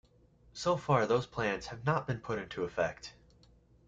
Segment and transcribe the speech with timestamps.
[0.53, 3.13] So far, those plans have not been put into effect.